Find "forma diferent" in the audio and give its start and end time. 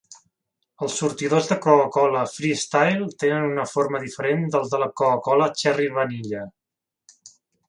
3.75-4.49